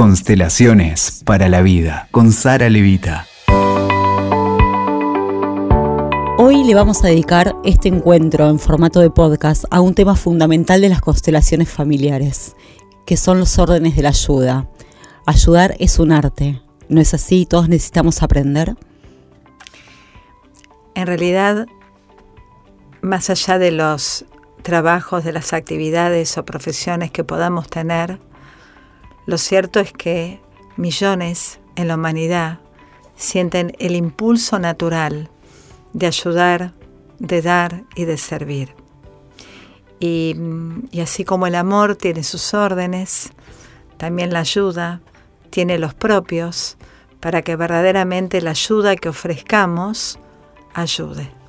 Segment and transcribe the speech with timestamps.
[0.00, 3.26] Constelaciones para la vida con Sara Levita.
[6.38, 10.80] Hoy le vamos a dedicar este encuentro en formato de podcast a un tema fundamental
[10.80, 12.56] de las constelaciones familiares,
[13.04, 14.70] que son los órdenes de la ayuda.
[15.26, 17.44] Ayudar es un arte, ¿no es así?
[17.44, 18.76] Todos necesitamos aprender.
[20.94, 21.66] En realidad,
[23.02, 24.24] más allá de los
[24.62, 28.18] trabajos, de las actividades o profesiones que podamos tener,
[29.30, 30.40] lo cierto es que
[30.76, 32.58] millones en la humanidad
[33.14, 35.30] sienten el impulso natural
[35.92, 36.74] de ayudar,
[37.20, 38.74] de dar y de servir.
[40.00, 40.34] Y,
[41.00, 43.30] así como el amor tiene sus órdenes,
[43.98, 45.00] también la ayuda
[45.50, 46.76] tiene los propios
[47.20, 50.18] para que verdaderamente la ayuda que ofrezcamos
[50.74, 51.39] ayude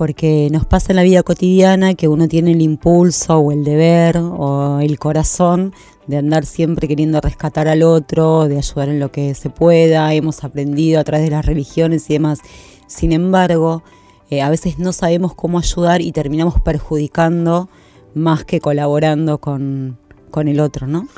[0.00, 4.16] porque nos pasa en la vida cotidiana que uno tiene el impulso o el deber
[4.16, 5.74] o el corazón
[6.06, 10.42] de andar siempre queriendo rescatar al otro, de ayudar en lo que se pueda, hemos
[10.42, 12.38] aprendido a través de las religiones y demás.
[12.86, 13.82] Sin embargo,
[14.30, 17.68] eh, a veces no sabemos cómo ayudar y terminamos perjudicando
[18.14, 19.98] más que colaborando con,
[20.30, 21.08] con el otro, ¿no?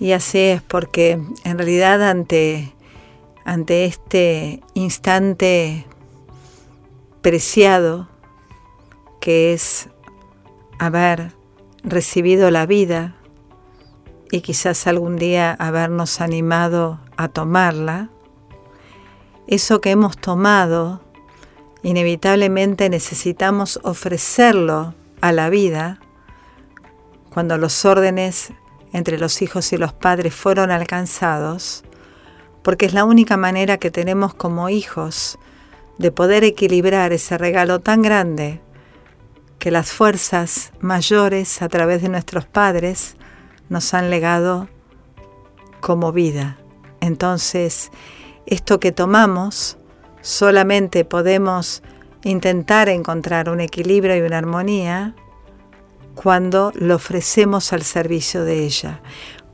[0.00, 2.72] Y así es, porque en realidad ante,
[3.44, 5.84] ante este instante
[7.20, 8.10] preciado
[9.22, 9.88] que es
[10.80, 11.30] haber
[11.84, 13.14] recibido la vida
[14.32, 18.08] y quizás algún día habernos animado a tomarla,
[19.46, 21.02] eso que hemos tomado,
[21.84, 26.00] inevitablemente necesitamos ofrecerlo a la vida.
[27.32, 28.52] Cuando los órdenes
[28.92, 31.84] entre los hijos y los padres fueron alcanzados,
[32.64, 35.38] porque es la única manera que tenemos como hijos
[35.98, 38.60] de poder equilibrar ese regalo tan grande
[39.62, 43.14] que las fuerzas mayores a través de nuestros padres
[43.68, 44.68] nos han legado
[45.80, 46.58] como vida.
[47.00, 47.92] Entonces,
[48.44, 49.78] esto que tomamos,
[50.20, 51.84] solamente podemos
[52.24, 55.14] intentar encontrar un equilibrio y una armonía
[56.16, 59.00] cuando lo ofrecemos al servicio de ella.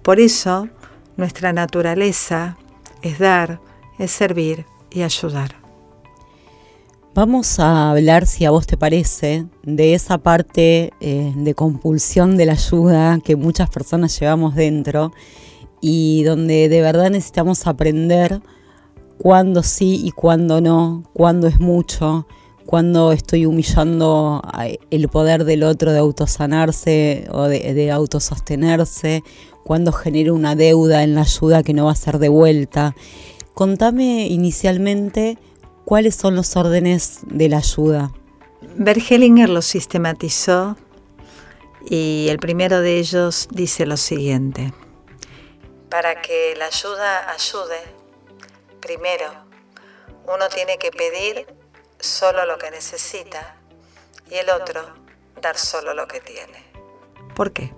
[0.01, 0.71] Por eso,
[1.19, 2.57] nuestra naturaleza
[3.03, 3.61] es dar,
[3.99, 5.68] es servir y ayudar.
[7.15, 12.47] Vamos a hablar, si a vos te parece, de esa parte eh, de compulsión de
[12.47, 15.13] la ayuda que muchas personas llevamos dentro
[15.81, 18.41] y donde de verdad necesitamos aprender
[19.17, 22.29] cuándo sí y cuándo no, cuándo es mucho,
[22.67, 24.43] cuándo estoy humillando
[24.91, 29.25] el poder del otro de autosanarse o de, de autosostenerse,
[29.65, 32.95] cuándo genero una deuda en la ayuda que no va a ser devuelta.
[33.55, 35.39] Contame inicialmente
[35.89, 38.13] ¿Cuáles son los órdenes de la ayuda?
[38.77, 40.77] Bergelinger los sistematizó
[41.89, 44.75] y el primero de ellos dice lo siguiente.
[45.89, 47.81] Para que la ayuda ayude,
[48.83, 49.33] primero,
[50.27, 51.47] uno tiene que pedir
[51.99, 53.57] solo lo que necesita
[54.31, 54.83] y el otro
[55.41, 56.67] dar solo lo que tiene.
[57.35, 57.73] ¿Por qué?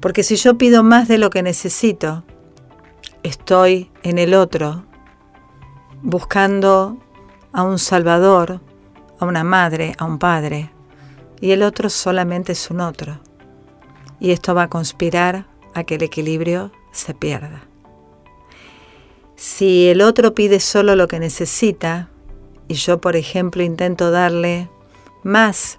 [0.00, 2.24] Porque si yo pido más de lo que necesito,
[3.22, 4.87] estoy en el otro
[6.02, 6.96] buscando
[7.52, 8.60] a un salvador,
[9.18, 10.70] a una madre, a un padre,
[11.40, 13.20] y el otro solamente es un otro.
[14.20, 17.62] Y esto va a conspirar a que el equilibrio se pierda.
[19.36, 22.10] Si el otro pide solo lo que necesita,
[22.66, 24.68] y yo, por ejemplo, intento darle
[25.22, 25.78] más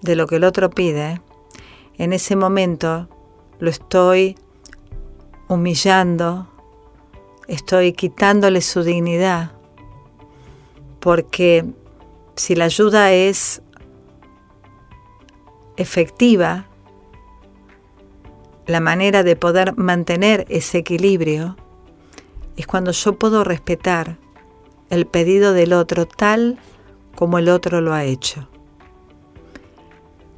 [0.00, 1.20] de lo que el otro pide,
[1.98, 3.08] en ese momento
[3.58, 4.38] lo estoy
[5.48, 6.48] humillando,
[7.48, 9.52] estoy quitándole su dignidad,
[11.00, 11.64] porque
[12.36, 13.62] si la ayuda es
[15.76, 16.66] efectiva,
[18.66, 21.56] la manera de poder mantener ese equilibrio
[22.56, 24.16] es cuando yo puedo respetar
[24.90, 26.58] el pedido del otro tal
[27.16, 28.48] como el otro lo ha hecho.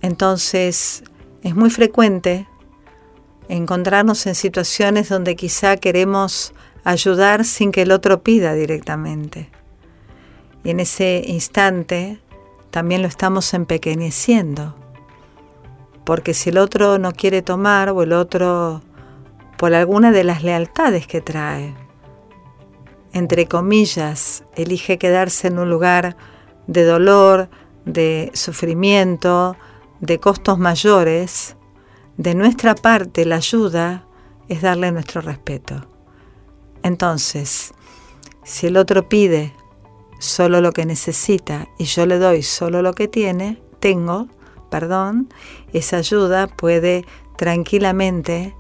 [0.01, 1.05] Entonces,
[1.43, 2.49] es muy frecuente
[3.49, 6.55] encontrarnos en situaciones donde quizá queremos
[6.85, 9.51] ayudar sin que el otro pida directamente.
[10.65, 12.21] Y en ese instante
[12.71, 14.75] también lo estamos empequeñeciendo.
[16.05, 18.83] Porque si el otro no quiere tomar o el otro
[19.59, 21.75] por alguna de las lealtades que trae,
[23.13, 26.17] entre comillas, elige quedarse en un lugar
[26.67, 27.51] de dolor,
[27.85, 29.57] de sufrimiento,
[30.01, 31.57] de costos mayores,
[32.17, 34.07] de nuestra parte la ayuda
[34.49, 35.87] es darle nuestro respeto.
[36.83, 37.73] Entonces,
[38.45, 39.55] si el otro pide
[40.23, 44.29] solo lo que necesita y yo le doy solo lo que tiene, tengo,
[44.71, 45.29] perdón,
[45.73, 47.05] esa ayuda puede
[47.37, 48.55] tranquilamente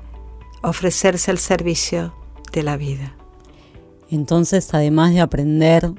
[0.62, 2.14] ofrecerse al servicio
[2.52, 3.16] de la vida.
[4.10, 5.92] Entonces, además de aprender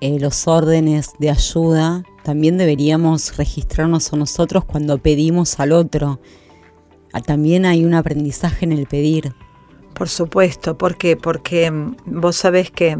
[0.00, 6.20] eh, los órdenes de ayuda, también deberíamos registrarnos a nosotros cuando pedimos al otro.
[7.12, 9.32] Ah, también hay un aprendizaje en el pedir.
[9.94, 11.16] Por supuesto, ¿por qué?
[11.16, 12.98] Porque mm, vos sabés que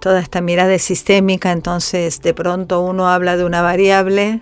[0.00, 4.40] toda esta mirada sistémica, entonces de pronto uno habla de una variable,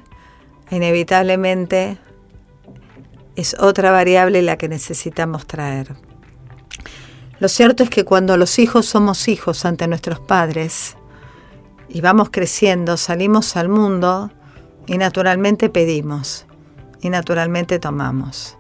[0.70, 1.98] inevitablemente
[3.36, 5.96] es otra variable la que necesitamos traer.
[7.40, 10.96] Lo cierto es que cuando los hijos somos hijos ante nuestros padres
[11.88, 14.30] y vamos creciendo, salimos al mundo
[14.86, 16.46] y naturalmente pedimos
[17.00, 18.56] y naturalmente tomamos.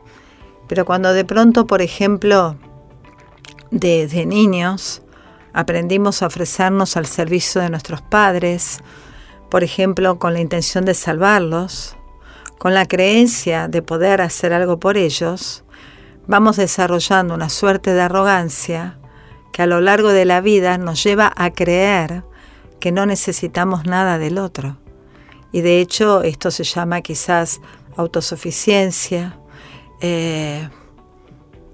[0.68, 2.56] Pero cuando de pronto, por ejemplo,
[3.70, 5.02] desde niños
[5.58, 8.78] aprendimos a ofrecernos al servicio de nuestros padres,
[9.50, 11.96] por ejemplo, con la intención de salvarlos,
[12.60, 15.64] con la creencia de poder hacer algo por ellos,
[16.28, 19.00] vamos desarrollando una suerte de arrogancia
[19.52, 22.22] que a lo largo de la vida nos lleva a creer
[22.78, 24.76] que no necesitamos nada del otro.
[25.50, 27.60] Y de hecho esto se llama quizás
[27.96, 29.40] autosuficiencia,
[30.02, 30.68] eh,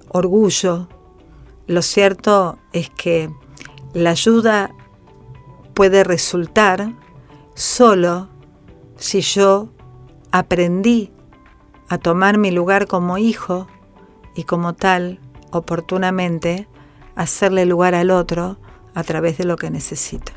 [0.08, 0.88] orgullo.
[1.66, 3.28] Lo cierto es que
[3.94, 4.74] la ayuda
[5.72, 6.92] puede resultar
[7.54, 8.28] solo
[8.96, 9.68] si yo
[10.30, 11.10] aprendí
[11.88, 13.68] a tomar mi lugar como hijo
[14.34, 15.20] y como tal,
[15.52, 16.66] oportunamente,
[17.14, 18.58] hacerle lugar al otro
[18.94, 20.32] a través de lo que necesito.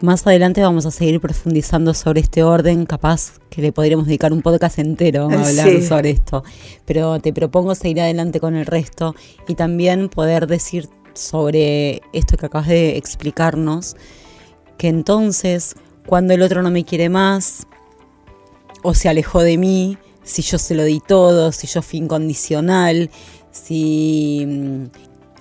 [0.00, 4.42] Más adelante vamos a seguir profundizando sobre este orden, capaz que le podríamos dedicar un
[4.42, 6.42] podcast entero a hablar sobre esto,
[6.84, 9.14] pero te propongo seguir adelante con el resto
[9.46, 13.96] y también poder decir sobre esto que acabas de explicarnos,
[14.78, 15.74] que entonces
[16.06, 17.66] cuando el otro no me quiere más
[18.82, 23.10] o se alejó de mí, si yo se lo di todo, si yo fui incondicional,
[23.50, 24.84] si mm,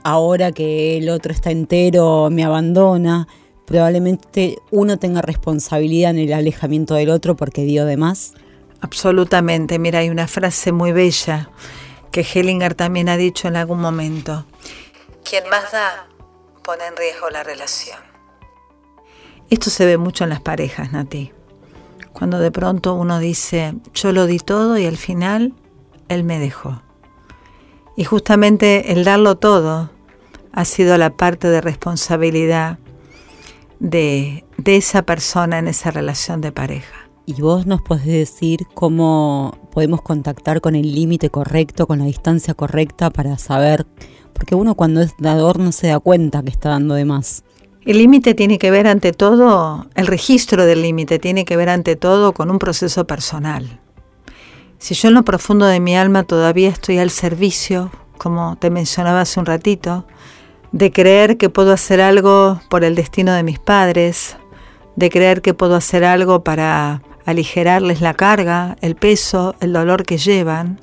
[0.03, 3.27] ahora que el otro está entero me abandona,
[3.65, 8.33] probablemente uno tenga responsabilidad en el alejamiento del otro porque dio de más?
[8.81, 9.79] Absolutamente.
[9.79, 11.49] Mira, hay una frase muy bella
[12.11, 14.45] que Hellinger también ha dicho en algún momento.
[15.27, 16.07] Quien más da
[16.63, 17.99] pone en riesgo la relación.
[19.49, 21.31] Esto se ve mucho en las parejas, Nati.
[22.13, 25.53] Cuando de pronto uno dice, yo lo di todo y al final
[26.07, 26.81] él me dejó.
[27.95, 29.91] Y justamente el darlo todo
[30.53, 32.79] ha sido la parte de responsabilidad
[33.79, 37.09] de, esa persona en esa relación de pareja.
[37.25, 42.53] ¿Y vos nos podés decir cómo podemos contactar con el límite correcto, con la distancia
[42.53, 43.85] correcta para saber?
[44.41, 47.43] Porque uno cuando es dador no se da cuenta que está dando de más.
[47.85, 51.95] El límite tiene que ver ante todo, el registro del límite tiene que ver ante
[51.95, 53.79] todo con un proceso personal.
[54.79, 59.21] Si yo en lo profundo de mi alma todavía estoy al servicio, como te mencionaba
[59.21, 60.07] hace un ratito,
[60.71, 64.37] de creer que puedo hacer algo por el destino de mis padres,
[64.95, 70.17] de creer que puedo hacer algo para aligerarles la carga, el peso, el dolor que
[70.17, 70.81] llevan,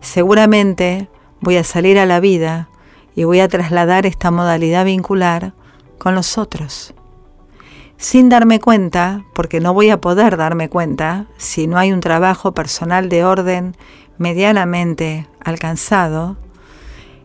[0.00, 1.10] seguramente
[1.42, 2.70] voy a salir a la vida
[3.16, 5.54] y voy a trasladar esta modalidad vincular
[5.98, 6.94] con los otros.
[7.96, 12.52] Sin darme cuenta, porque no voy a poder darme cuenta si no hay un trabajo
[12.52, 13.74] personal de orden
[14.18, 16.36] medianamente alcanzado,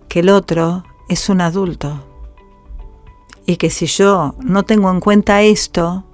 [0.08, 2.06] que el otro es un adulto.
[3.46, 6.06] Y que si yo no tengo en cuenta esto,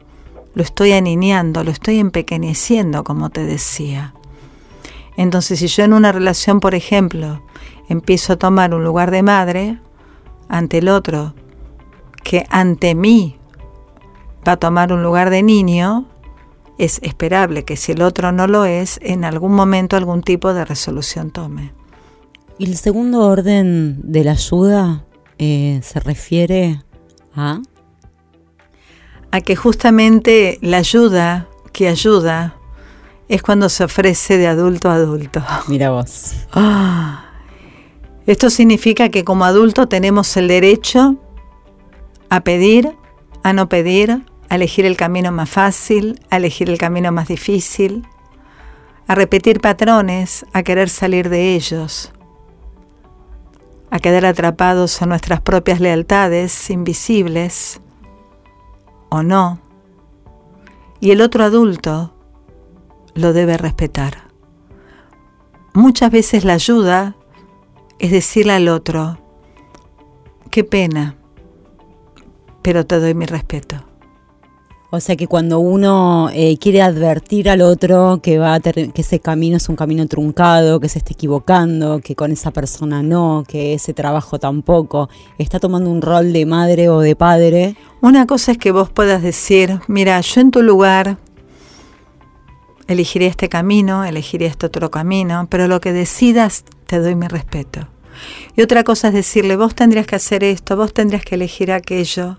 [0.55, 4.15] lo estoy aniñando, lo estoy empequeñeciendo, como te decía.
[5.17, 7.43] Entonces, si yo en una relación, por ejemplo,
[7.89, 9.79] empiezo a tomar un lugar de madre
[10.47, 11.33] ante el otro,
[12.23, 13.37] que ante mí
[14.47, 16.07] va a tomar un lugar de niño,
[16.77, 20.63] es esperable que si el otro no lo es, en algún momento algún tipo de
[20.63, 21.73] resolución tome.
[22.59, 25.05] Y el segundo orden de la ayuda
[25.37, 26.83] eh, se refiere
[27.35, 27.61] a...
[29.29, 32.56] A que justamente la ayuda que ayuda
[33.29, 35.43] es cuando se ofrece de adulto a adulto.
[35.67, 36.33] Mira vos.
[36.53, 37.25] Ah.
[38.25, 41.15] esto significa que como adulto tenemos el derecho
[42.29, 42.95] a pedir,
[43.43, 48.07] a no pedir, a elegir el camino más fácil, a elegir el camino más difícil,
[49.07, 52.11] a repetir patrones, a querer salir de ellos,
[53.89, 57.79] a quedar atrapados en nuestras propias lealtades invisibles
[59.09, 59.59] o no.
[60.99, 62.16] Y el otro adulto
[63.17, 64.27] lo debe respetar.
[65.73, 67.15] Muchas veces la ayuda
[67.99, 69.17] es decirle al otro,
[70.51, 71.17] qué pena,
[72.61, 73.83] pero te doy mi respeto.
[74.89, 79.19] O sea que cuando uno eh, quiere advertir al otro que va a que ese
[79.19, 83.73] camino es un camino truncado, que se esté equivocando, que con esa persona no, que
[83.73, 87.75] ese trabajo tampoco, está tomando un rol de madre o de padre.
[88.01, 91.17] Una cosa es que vos puedas decir, mira, yo en tu lugar
[92.87, 97.87] elegiría este camino, elegiría este otro camino, pero lo que decidas te doy mi respeto.
[98.55, 102.37] Y otra cosa es decirle, vos tendrías que hacer esto, vos tendrías que elegir aquello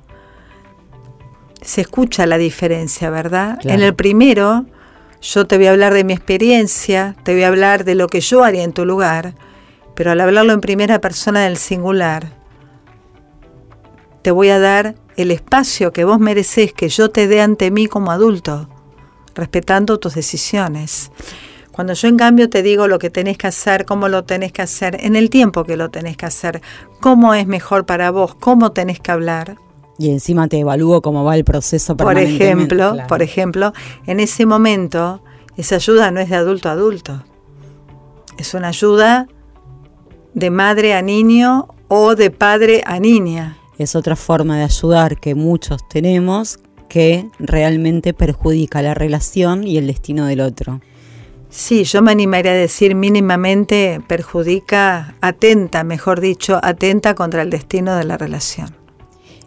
[1.63, 3.59] se escucha la diferencia, ¿verdad?
[3.65, 4.67] En el primero,
[5.21, 8.21] yo te voy a hablar de mi experiencia, te voy a hablar de lo que
[8.21, 9.35] yo haría en tu lugar,
[9.95, 12.33] pero al hablarlo en primera persona del singular,
[14.23, 17.87] te voy a dar el espacio que vos mereces que yo te dé ante mí
[17.87, 18.69] como adulto,
[19.39, 21.11] respetando tus decisiones.
[21.73, 24.61] Cuando yo en cambio te digo lo que tenés que hacer, cómo lo tenés que
[24.61, 26.61] hacer, en el tiempo que lo tenés que hacer,
[27.01, 29.57] cómo es mejor para vos, cómo tenés que hablar,
[29.97, 33.73] y encima te evalúo cómo va el proceso por ejemplo por ejemplo
[34.07, 35.21] en ese momento
[35.59, 37.25] esa ayuda no es de adulto a adulto.
[38.39, 39.27] Es una ayuda
[40.33, 43.59] de madre a niño o de padre a niña.
[43.77, 49.87] Es otra forma de ayudar que muchos tenemos que realmente perjudica la relación y el
[49.87, 50.81] destino del otro
[51.51, 57.97] Sí, yo me animaría a decir mínimamente perjudica, atenta, mejor dicho, atenta contra el destino
[57.97, 58.77] de la relación.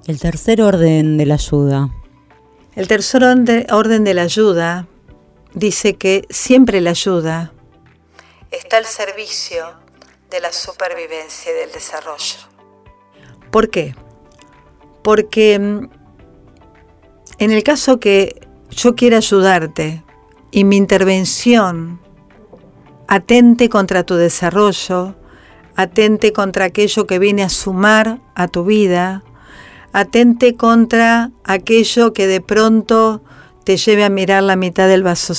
[0.08, 1.90] El tercer orden de la ayuda.
[2.76, 4.88] El tercer orden de la ayuda
[5.54, 7.54] dice que siempre la ayuda
[8.50, 9.64] está al servicio
[10.32, 12.40] de la supervivencia y del desarrollo.
[13.52, 13.94] ¿Por qué?
[15.04, 15.90] Porque mm,
[17.42, 20.04] en el caso que yo quiera ayudarte
[20.52, 22.00] y mi intervención
[23.08, 25.16] atente contra tu desarrollo,
[25.76, 29.24] atente contra aquello que viene a sumar a tu vida,
[29.92, 33.24] atente contra aquello que de pronto
[33.64, 35.34] te lleve a mirar la mitad del vaso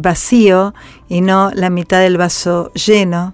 [0.00, 0.74] vacío
[1.08, 3.32] y no la mitad del vaso lleno.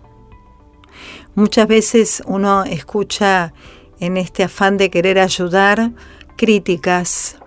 [1.34, 3.54] Muchas veces uno escucha
[3.98, 5.92] en este afán de querer ayudar
[6.36, 7.39] críticas,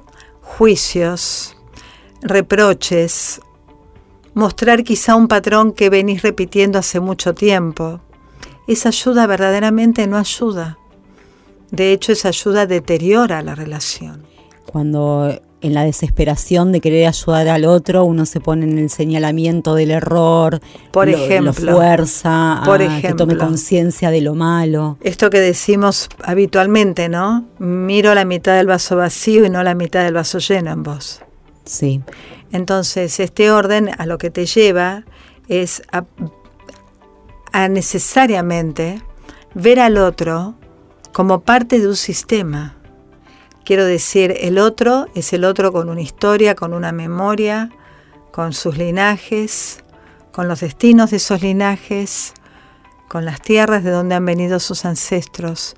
[0.57, 1.57] juicios,
[2.22, 3.41] reproches,
[4.36, 8.01] mostrar quizá un patrón que venís repitiendo hace mucho tiempo.
[8.67, 10.77] Esa ayuda verdaderamente no ayuda.
[11.72, 14.27] De hecho, esa ayuda deteriora la relación.
[14.67, 19.75] Cuando en la desesperación de querer ayudar al otro, uno se pone en el señalamiento
[19.75, 20.60] del error,
[20.91, 24.98] por ejemplo, lo fuerza por a que tome conciencia de lo malo.
[25.01, 27.46] Esto que decimos habitualmente, ¿no?
[27.60, 31.22] Miro la mitad del vaso vacío y no la mitad del vaso lleno en vos.
[31.63, 32.01] Sí.
[32.51, 35.05] Entonces, este orden a lo que te lleva
[35.48, 35.82] es
[37.53, 39.01] a necesariamente
[39.53, 40.55] ver al otro
[41.13, 42.75] como parte de un sistema.
[43.65, 47.70] Quiero decir, el otro es el otro con una historia, con una memoria,
[48.32, 49.84] con sus linajes,
[50.34, 52.34] con los destinos de esos linajes,
[53.08, 55.75] con las tierras de donde han venido sus ancestros,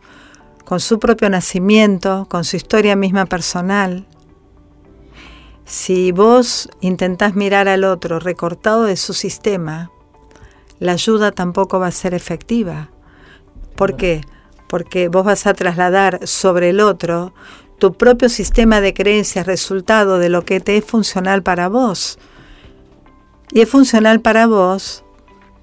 [0.63, 4.08] con su propio nacimiento, con su historia misma personal.
[5.65, 9.92] Si vos intentás mirar al otro recortado de su sistema,
[10.80, 12.89] la ayuda tampoco va a ser efectiva.
[13.75, 14.22] ¿Por qué?
[14.68, 17.34] porque vos vas a trasladar sobre el otro
[17.77, 22.17] tu propio sistema de creencias resultado de lo que te es funcional para vos.
[23.51, 25.03] Y es funcional para vos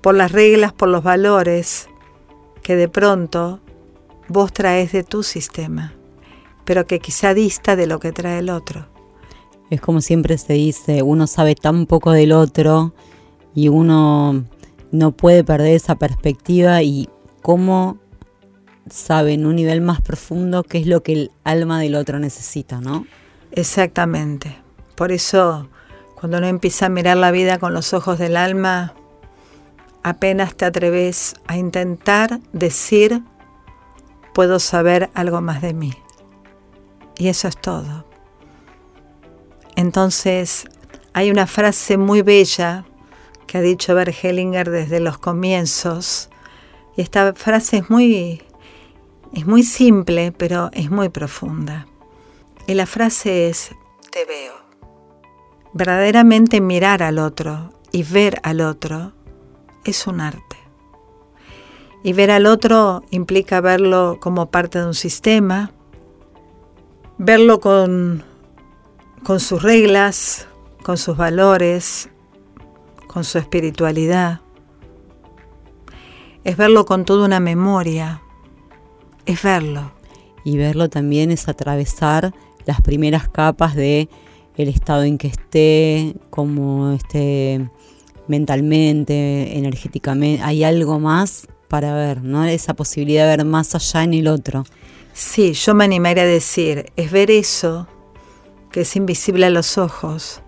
[0.01, 1.89] por las reglas, por los valores
[2.63, 3.61] que de pronto
[4.29, 5.95] vos traes de tu sistema,
[6.65, 8.87] pero que quizá dista de lo que trae el otro.
[9.71, 12.95] Es como siempre se dice, uno sabe tan poco del otro
[13.55, 14.45] y uno
[14.91, 17.09] no puede perder esa perspectiva y
[17.41, 17.99] cómo
[18.89, 22.81] sabe en un nivel más profundo qué es lo que el alma del otro necesita,
[22.81, 23.07] ¿no?
[23.53, 24.59] Exactamente.
[24.97, 25.69] Por eso,
[26.15, 28.95] cuando uno empieza a mirar la vida con los ojos del alma,
[30.03, 33.23] apenas te atreves a intentar decir,
[34.35, 35.95] puedo saber algo más de mí.
[37.17, 38.07] Y eso es todo.
[39.77, 40.65] Entonces,
[41.13, 42.85] hay una frase muy bella
[43.47, 46.31] que ha dicho Bert Hellinger desde los comienzos,
[46.97, 48.43] y esta frase es muy
[49.33, 51.87] es muy simple, pero es muy profunda.
[52.67, 53.75] Y la frase es,
[54.13, 54.53] te veo.
[55.73, 59.13] Verdaderamente mirar al otro y ver al otro
[59.85, 60.57] es un arte.
[62.03, 65.73] Y ver al otro implica verlo como parte de un sistema,
[67.17, 68.23] verlo con,
[69.23, 70.47] con sus reglas,
[70.83, 72.11] con sus valores,
[73.07, 74.41] con su espiritualidad.
[76.45, 78.21] Es verlo con toda una memoria,
[79.27, 79.93] es verlo.
[80.45, 82.35] Y verlo también es atravesar
[82.67, 84.09] las primeras capas de
[84.57, 87.69] el estado en que esté, cómo esté
[88.29, 90.43] mentalmente, energéticamente.
[90.43, 92.45] Hay algo más para ver, ¿no?
[92.45, 94.65] Esa posibilidad de ver más allá en el otro.
[95.13, 97.87] Sí, yo me animaría a decir, es ver eso
[98.71, 100.43] que es invisible a los ojos.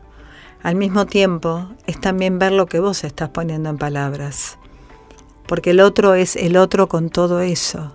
[0.62, 4.59] Al mismo tiempo, es también ver lo que vos estás poniendo en palabras.
[5.47, 7.93] Porque el otro es el otro con todo eso.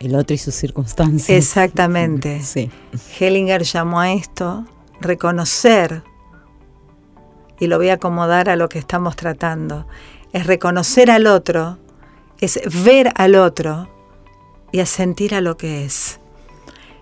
[0.00, 1.36] El otro y sus circunstancias.
[1.36, 2.40] Exactamente.
[2.44, 2.70] Sí.
[3.18, 4.66] Hellinger llamó a esto
[5.00, 6.02] reconocer,
[7.60, 9.86] y lo voy a acomodar a lo que estamos tratando,
[10.32, 11.78] es reconocer al otro,
[12.40, 13.88] es ver al otro
[14.72, 16.18] y a sentir a lo que es.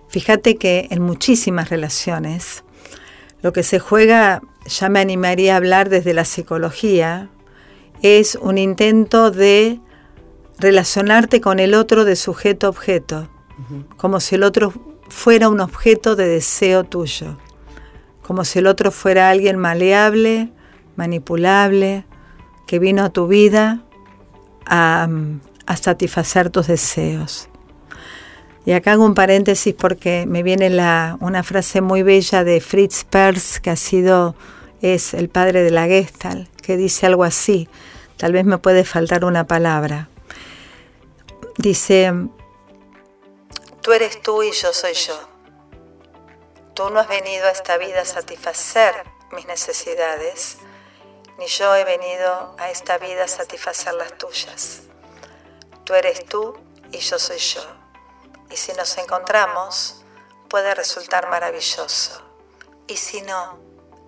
[0.09, 2.63] Fíjate que en muchísimas relaciones
[3.41, 7.29] lo que se juega, ya me animaría a hablar desde la psicología,
[8.01, 9.79] es un intento de
[10.63, 13.29] relacionarte con el otro de sujeto a objeto,
[13.97, 14.73] como si el otro
[15.09, 17.37] fuera un objeto de deseo tuyo,
[18.25, 20.51] como si el otro fuera alguien maleable,
[20.95, 22.05] manipulable,
[22.65, 23.83] que vino a tu vida
[24.65, 25.09] a,
[25.65, 27.49] a satisfacer tus deseos.
[28.65, 33.03] Y acá hago un paréntesis porque me viene la, una frase muy bella de Fritz
[33.03, 34.35] Perls, que ha sido,
[34.81, 37.67] es el padre de la Gestalt, que dice algo así.
[38.15, 40.07] Tal vez me puede faltar una palabra.
[41.57, 42.11] Dice,
[43.81, 45.19] tú eres tú y yo soy yo.
[46.73, 48.93] Tú no has venido a esta vida a satisfacer
[49.31, 50.57] mis necesidades,
[51.37, 54.83] ni yo he venido a esta vida a satisfacer las tuyas.
[55.85, 56.55] Tú eres tú
[56.91, 57.61] y yo soy yo.
[58.49, 60.03] Y si nos encontramos,
[60.49, 62.21] puede resultar maravilloso.
[62.87, 63.59] Y si no,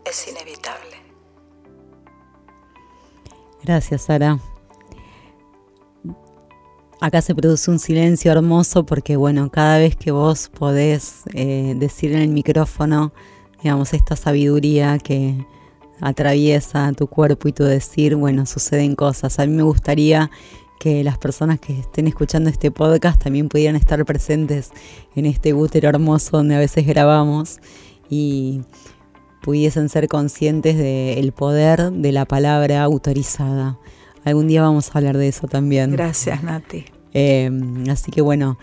[0.04, 1.02] es inevitable.
[3.64, 4.38] Gracias, Sara.
[7.02, 12.14] Acá se produce un silencio hermoso porque, bueno, cada vez que vos podés eh, decir
[12.14, 13.14] en el micrófono,
[13.62, 15.46] digamos, esta sabiduría que
[16.00, 19.40] atraviesa tu cuerpo y tu decir, bueno, suceden cosas.
[19.40, 20.32] A mí me gustaría
[20.80, 24.72] que las personas que estén escuchando este podcast también pudieran estar presentes
[25.16, 27.60] en este útero hermoso donde a veces grabamos
[28.10, 28.62] y
[29.41, 33.78] pudiesen ser conscientes del poder de la palabra autorizada.
[34.24, 35.91] Algún día vamos a hablar de eso también.
[35.91, 36.94] Gracias, Nati.
[37.17, 37.49] Eh,
[37.89, 38.60] así que bueno,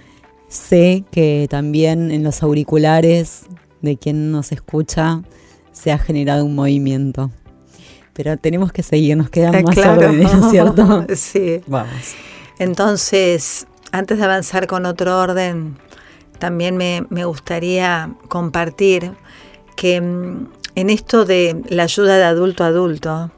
[0.46, 3.46] sé que también en los auriculares
[3.80, 5.22] de quien nos escucha
[5.72, 7.30] se ha generado un movimiento.
[8.12, 9.92] Pero tenemos que seguir, nos quedan Eh, más claro.
[10.08, 11.06] órdenes, ¿cierto?
[11.16, 11.62] sí.
[11.66, 12.14] Vamos.
[12.58, 15.78] Entonces, antes de avanzar con otro orden,
[16.38, 19.12] también me, me gustaría compartir
[19.76, 23.30] que mm, en esto de la ayuda de adulto a adulto,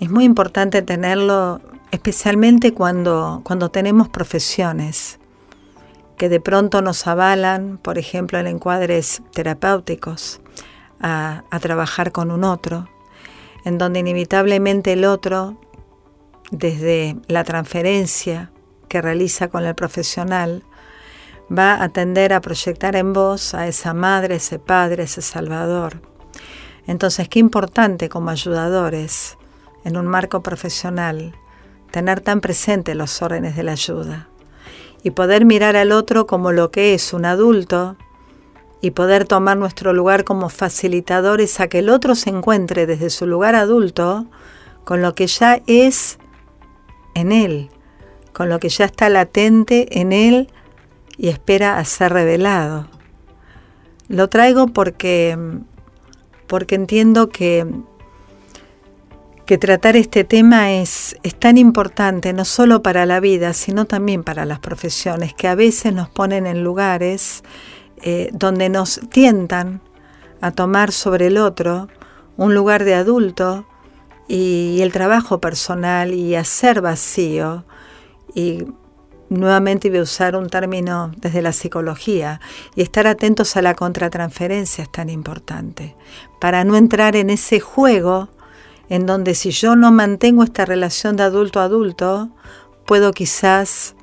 [0.00, 5.18] es muy importante tenerlo especialmente cuando, cuando tenemos profesiones
[6.16, 10.40] que de pronto nos avalan, por ejemplo, en encuadres terapéuticos,
[11.00, 12.88] a, a trabajar con un otro,
[13.64, 15.58] en donde inevitablemente el otro,
[16.50, 18.52] desde la transferencia
[18.88, 20.62] que realiza con el profesional,
[21.50, 26.02] va a tender a proyectar en vos a esa madre, ese padre, ese salvador.
[26.86, 29.38] Entonces, qué importante como ayudadores,
[29.84, 31.34] en un marco profesional,
[31.90, 34.28] tener tan presente los órdenes de la ayuda
[35.02, 37.96] y poder mirar al otro como lo que es un adulto
[38.80, 43.26] y poder tomar nuestro lugar como facilitadores a que el otro se encuentre desde su
[43.26, 44.26] lugar adulto
[44.84, 46.18] con lo que ya es
[47.14, 47.70] en él,
[48.32, 50.48] con lo que ya está latente en él
[51.16, 52.88] y espera a ser revelado.
[54.08, 55.36] Lo traigo porque,
[56.46, 57.66] porque entiendo que,
[59.50, 64.22] que tratar este tema es, es tan importante, no solo para la vida, sino también
[64.22, 67.42] para las profesiones, que a veces nos ponen en lugares
[68.00, 69.80] eh, donde nos tientan
[70.40, 71.88] a tomar sobre el otro
[72.36, 73.66] un lugar de adulto
[74.28, 77.64] y, el trabajo personal y hacer vacío.
[78.36, 78.66] Y
[79.30, 82.40] nuevamente voy a usar un término desde la psicología,
[82.76, 85.96] y estar atentos a la contratransferencia es tan importante,
[86.40, 88.28] para no entrar en ese juego
[88.90, 92.28] en donde si yo no mantengo esta relación de adulto a adulto,
[92.86, 93.94] puedo quizás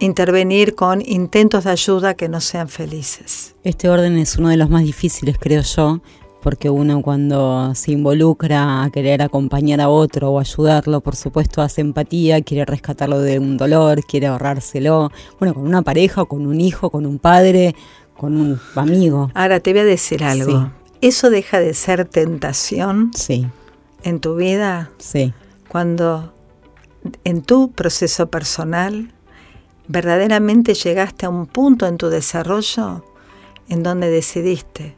[0.00, 3.54] intervenir con intentos de ayuda que no sean felices.
[3.62, 6.00] Este orden es uno de los más difíciles, creo yo,
[6.42, 11.80] porque uno cuando se involucra a querer acompañar a otro o ayudarlo, por supuesto hace
[11.80, 16.90] empatía, quiere rescatarlo de un dolor, quiere ahorrárselo, bueno, con una pareja, con un hijo,
[16.90, 17.76] con un padre,
[18.16, 19.30] con un amigo.
[19.34, 20.62] Ahora te voy a decir algo.
[20.62, 20.66] Sí.
[21.00, 23.46] ¿Eso deja de ser tentación Sí,
[24.02, 25.32] en tu vida sí,
[25.68, 26.34] cuando
[27.24, 29.12] en tu proceso personal
[29.86, 33.04] verdaderamente llegaste a un punto en tu desarrollo
[33.68, 34.96] en donde decidiste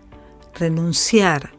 [0.55, 1.53] renunciar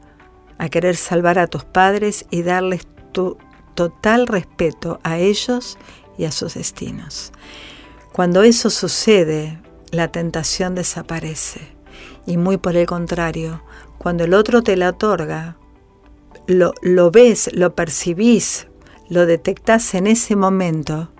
[0.57, 3.37] a querer salvar a tus padres y darles tu
[3.73, 5.77] total respeto a ellos
[6.17, 7.31] y a sus destinos.
[8.11, 9.59] Cuando eso sucede,
[9.91, 11.61] la tentación desaparece.
[12.25, 13.63] Y muy por el contrario,
[13.97, 15.57] cuando el otro te la otorga,
[16.47, 18.67] lo, lo ves, lo percibís,
[19.09, 21.11] lo detectás en ese momento,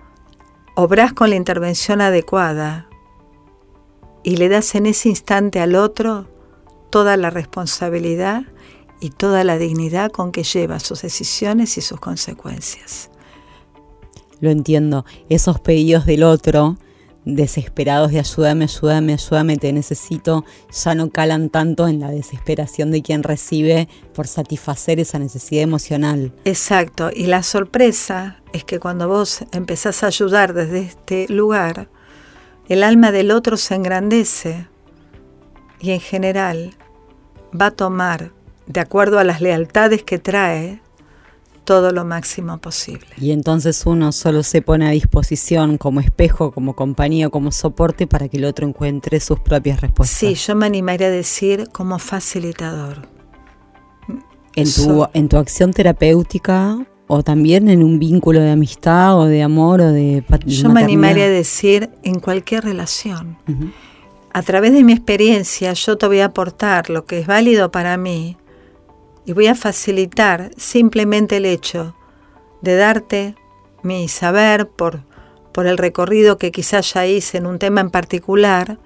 [0.74, 2.88] obras con la intervención adecuada
[4.22, 6.28] y le das en ese instante al otro
[6.90, 8.44] toda la responsabilidad
[9.00, 13.10] y toda la dignidad con que lleva sus decisiones y sus consecuencias.
[14.40, 16.76] Lo entiendo, esos pedidos del otro
[17.24, 23.02] desesperados de ayúdame, ayúdame, ayúdame, te necesito, ya no calan tanto en la desesperación de
[23.02, 26.32] quien recibe por satisfacer esa necesidad emocional.
[26.44, 31.88] Exacto, y la sorpresa es que cuando vos empezás a ayudar desde este lugar,
[32.68, 34.66] el alma del otro se engrandece
[35.80, 36.74] y en general
[37.58, 38.32] va a tomar,
[38.66, 40.81] de acuerdo a las lealtades que trae,
[41.64, 43.06] todo lo máximo posible.
[43.18, 48.28] Y entonces uno solo se pone a disposición como espejo, como compañía, como soporte para
[48.28, 50.18] que el otro encuentre sus propias respuestas.
[50.18, 53.08] Sí, yo me animaría a decir como facilitador.
[54.54, 59.42] En tu, en tu acción terapéutica o también en un vínculo de amistad o de
[59.42, 63.38] amor o de Yo me animaría a decir en cualquier relación.
[64.34, 67.96] A través de mi experiencia yo te voy a aportar lo que es válido para
[67.96, 68.36] mí
[69.24, 71.94] y voy a facilitar simplemente el hecho
[72.60, 73.34] de darte
[73.82, 75.04] mi saber por,
[75.52, 78.78] por el recorrido que quizás ya hice en un tema en particular,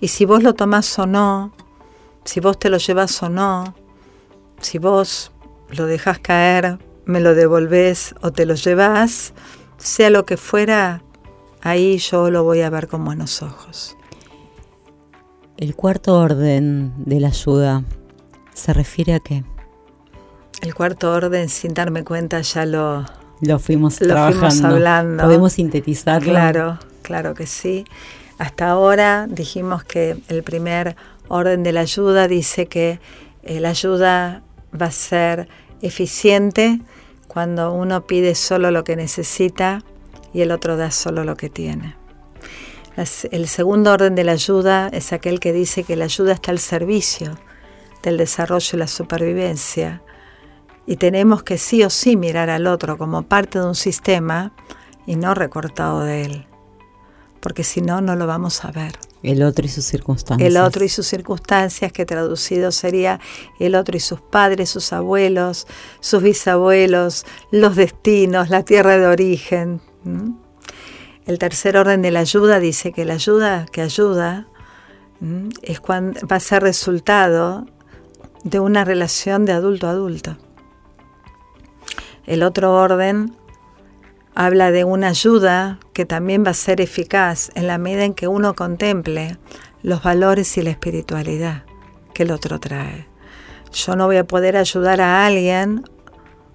[0.00, 1.52] y si vos lo tomás o no,
[2.24, 3.74] si vos te lo llevas o no,
[4.60, 5.32] si vos
[5.70, 9.34] lo dejas caer, me lo devolvés o te lo llevas,
[9.76, 11.02] sea lo que fuera,
[11.62, 13.96] ahí yo lo voy a ver con buenos ojos.
[15.56, 17.84] El cuarto orden de la ayuda
[18.54, 19.44] se refiere a qué?
[20.64, 23.04] El cuarto orden, sin darme cuenta, ya lo,
[23.42, 24.68] lo fuimos trabajando.
[24.68, 25.24] hablando.
[25.24, 26.30] ¿Podemos sintetizarlo?
[26.30, 27.84] Claro, claro que sí.
[28.38, 30.96] Hasta ahora dijimos que el primer
[31.28, 32.98] orden de la ayuda dice que
[33.42, 34.42] eh, la ayuda
[34.80, 35.48] va a ser
[35.82, 36.80] eficiente
[37.28, 39.82] cuando uno pide solo lo que necesita
[40.32, 41.94] y el otro da solo lo que tiene.
[43.30, 46.58] El segundo orden de la ayuda es aquel que dice que la ayuda está al
[46.58, 47.38] servicio
[48.02, 50.00] del desarrollo y la supervivencia
[50.86, 54.52] y tenemos que sí o sí mirar al otro como parte de un sistema
[55.06, 56.46] y no recortado de él,
[57.40, 58.98] porque si no, no lo vamos a ver.
[59.22, 60.46] El otro y sus circunstancias.
[60.46, 63.20] El otro y sus circunstancias, que traducido sería
[63.58, 65.66] el otro y sus padres, sus abuelos,
[66.00, 69.80] sus bisabuelos, los destinos, la tierra de origen.
[71.24, 74.46] El tercer orden de la ayuda dice que la ayuda que ayuda
[75.62, 77.64] es cuando va a ser resultado
[78.42, 80.36] de una relación de adulto a adulto.
[82.26, 83.36] El otro orden
[84.34, 88.28] habla de una ayuda que también va a ser eficaz en la medida en que
[88.28, 89.38] uno contemple
[89.82, 91.64] los valores y la espiritualidad
[92.14, 93.06] que el otro trae.
[93.72, 95.84] Yo no voy a poder ayudar a alguien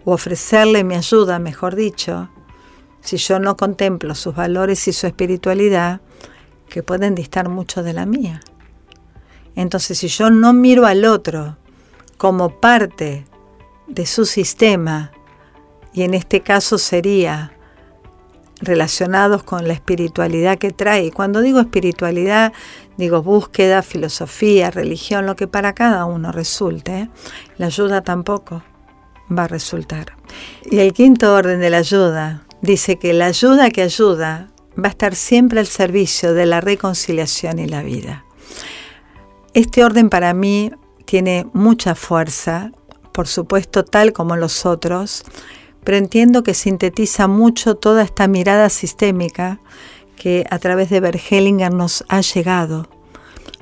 [0.05, 2.29] o ofrecerle mi ayuda, mejor dicho,
[3.01, 6.01] si yo no contemplo sus valores y su espiritualidad,
[6.69, 8.41] que pueden distar mucho de la mía.
[9.55, 11.57] Entonces, si yo no miro al otro
[12.17, 13.25] como parte
[13.87, 15.11] de su sistema
[15.99, 17.51] y en este caso sería
[18.61, 21.11] relacionados con la espiritualidad que trae.
[21.11, 22.53] Cuando digo espiritualidad,
[22.95, 27.09] digo búsqueda, filosofía, religión, lo que para cada uno resulte.
[27.57, 28.63] La ayuda tampoco
[29.29, 30.15] va a resultar.
[30.71, 34.91] Y el quinto orden de la ayuda dice que la ayuda que ayuda va a
[34.91, 38.23] estar siempre al servicio de la reconciliación y la vida.
[39.53, 40.71] Este orden para mí
[41.03, 42.71] tiene mucha fuerza,
[43.11, 45.25] por supuesto tal como los otros,
[45.83, 49.59] pero entiendo que sintetiza mucho toda esta mirada sistémica
[50.15, 52.89] que a través de Bergelinger nos ha llegado.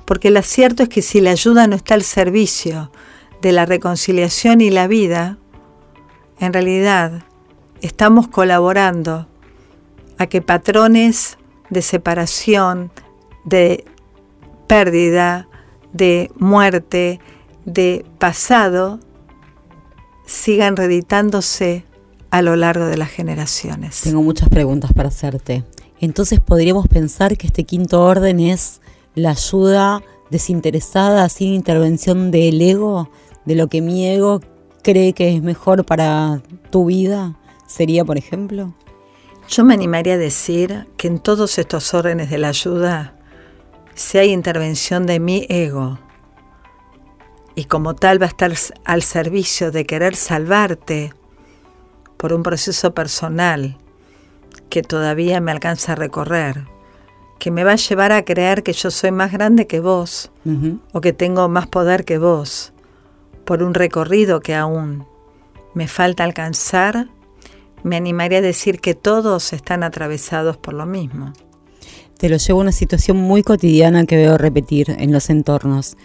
[0.05, 2.91] Porque el acierto es que si la ayuda no está al servicio
[3.41, 5.37] de la reconciliación y la vida,
[6.39, 7.23] en realidad
[7.81, 9.27] estamos colaborando
[10.17, 11.37] a que patrones
[11.69, 12.91] de separación,
[13.43, 13.85] de
[14.67, 15.47] pérdida,
[15.93, 17.19] de muerte,
[17.65, 18.99] de pasado,
[20.25, 21.86] sigan reeditándose
[22.37, 24.01] a lo largo de las generaciones.
[24.01, 25.63] Tengo muchas preguntas para hacerte.
[25.99, 28.79] Entonces podríamos pensar que este quinto orden es
[29.15, 33.09] la ayuda desinteresada, sin intervención del ego,
[33.45, 34.41] de lo que mi ego
[34.83, 38.75] cree que es mejor para tu vida, sería, por ejemplo.
[39.49, 43.15] Yo me animaría a decir que en todos estos órdenes de la ayuda,
[43.95, 45.97] si hay intervención de mi ego,
[47.55, 48.53] y como tal va a estar
[48.85, 51.13] al servicio de querer salvarte
[52.17, 53.77] por un proceso personal
[54.69, 56.65] que todavía me alcanza a recorrer,
[57.39, 60.31] que me va a llevar a creer que yo soy más grande que vos
[60.91, 62.73] o que tengo más poder que vos,
[63.45, 65.05] por un recorrido que aún
[65.73, 67.07] me falta alcanzar,
[67.83, 71.33] me animaría a decir que todos están atravesados por lo mismo.
[72.17, 75.95] Te lo llevo a una situación muy cotidiana que veo repetir en los entornos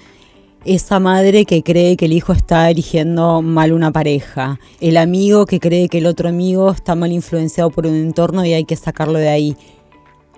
[0.65, 5.61] esa madre que cree que el hijo está eligiendo mal una pareja, el amigo que
[5.61, 9.19] cree que el otro amigo está mal influenciado por un entorno y hay que sacarlo
[9.19, 9.57] de ahí,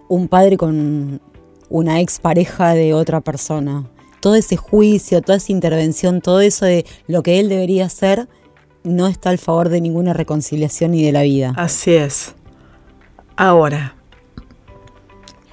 [0.08, 1.20] un padre con
[1.68, 3.90] una expareja de otra persona.
[4.20, 8.28] Todo ese juicio, toda esa intervención, todo eso de lo que él debería hacer,
[8.82, 11.52] no está al favor de ninguna reconciliación ni de la vida.
[11.56, 12.34] Así es.
[13.36, 13.96] Ahora,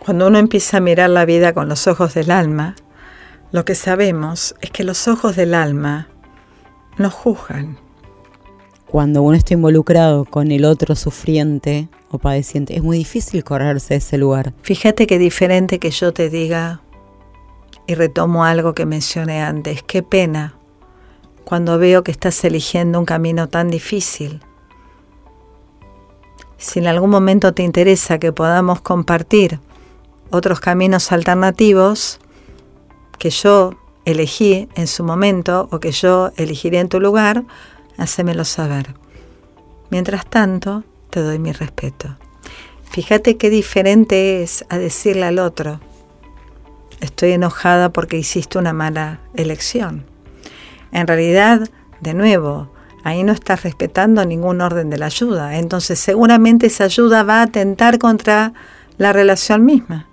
[0.05, 2.75] cuando uno empieza a mirar la vida con los ojos del alma,
[3.51, 6.07] lo que sabemos es que los ojos del alma
[6.97, 7.77] no juzgan.
[8.85, 13.99] Cuando uno está involucrado con el otro sufriente o padeciente, es muy difícil correrse de
[13.99, 14.53] ese lugar.
[14.61, 16.81] Fíjate qué diferente que yo te diga,
[17.87, 20.55] y retomo algo que mencioné antes, qué pena
[21.43, 24.41] cuando veo que estás eligiendo un camino tan difícil.
[26.57, 29.59] Si en algún momento te interesa que podamos compartir
[30.29, 32.21] otros caminos alternativos,
[33.21, 37.43] que yo elegí en su momento o que yo elegiré en tu lugar,
[37.99, 38.95] hacémelo saber.
[39.91, 42.17] Mientras tanto, te doy mi respeto.
[42.89, 45.79] Fíjate qué diferente es a decirle al otro,
[46.99, 50.03] estoy enojada porque hiciste una mala elección.
[50.91, 52.71] En realidad, de nuevo,
[53.03, 55.59] ahí no estás respetando ningún orden de la ayuda.
[55.59, 58.53] Entonces seguramente esa ayuda va a atentar contra
[58.97, 60.07] la relación misma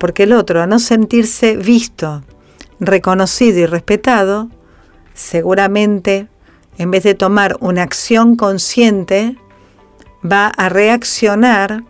[0.00, 2.22] porque el otro, a no sentirse visto,
[2.80, 4.48] reconocido y respetado,
[5.12, 6.26] seguramente,
[6.78, 9.36] en vez de tomar una acción consciente,
[10.24, 11.84] va a reaccionar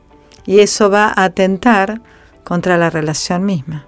[0.45, 2.03] y eso va a atentar
[2.43, 3.87] contra la relación misma.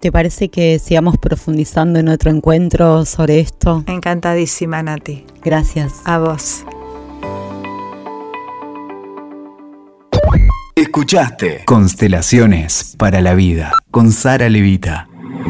[0.00, 3.84] ¿Te parece que sigamos profundizando en otro encuentro sobre esto?
[3.86, 5.26] Encantadísima, Nati.
[5.44, 6.00] Gracias.
[6.04, 6.64] A vos.
[10.82, 15.06] Escuchaste Constelaciones para la Vida con Sara Levita.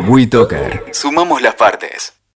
[0.06, 0.84] WeToker.
[0.92, 2.12] Sumamos las partes.